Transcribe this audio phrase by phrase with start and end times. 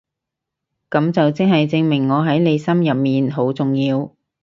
[0.89, 4.15] 噉即係證明我喺你心入面好重要